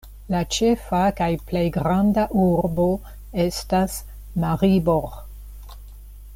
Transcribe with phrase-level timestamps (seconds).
[0.35, 2.87] La ĉefa kaj plej granda urbo
[3.45, 4.01] estas
[4.45, 5.23] Maribor.